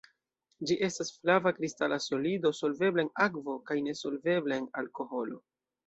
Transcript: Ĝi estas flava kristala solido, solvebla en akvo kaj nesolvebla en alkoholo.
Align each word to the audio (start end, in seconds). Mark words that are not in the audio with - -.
Ĝi 0.69 0.77
estas 0.87 1.11
flava 1.17 1.51
kristala 1.59 2.01
solido, 2.07 2.55
solvebla 2.63 3.07
en 3.07 3.15
akvo 3.29 3.59
kaj 3.71 3.81
nesolvebla 3.93 4.63
en 4.65 4.71
alkoholo. 4.85 5.45